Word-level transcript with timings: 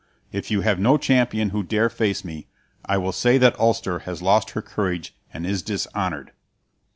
If 0.31 0.49
you 0.49 0.61
have 0.61 0.79
no 0.79 0.97
champion 0.97 1.51
who 1.51 1.61
dare 1.61 1.87
face 1.87 2.25
me, 2.25 2.47
I 2.85 2.97
will 2.97 3.11
say 3.11 3.37
that 3.37 3.59
Ulster 3.59 3.99
has 3.99 4.23
lost 4.23 4.49
her 4.57 4.61
courage 4.63 5.13
and 5.31 5.45
is 5.45 5.61
dishonored." 5.61 6.31